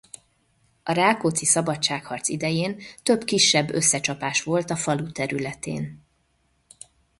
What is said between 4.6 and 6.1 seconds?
a falu területén.